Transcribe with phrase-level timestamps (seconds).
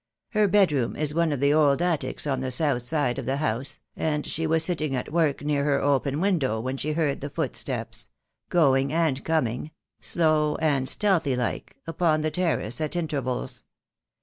[0.31, 3.77] Her bedroom is one of the old attics on the south side of the house,
[3.95, 8.09] and she was sitting at work near her open ■window when she heard the footsteps—
[8.49, 9.69] going and coming—
[9.99, 13.63] slow and stealthy like— upon the terrace at intervals.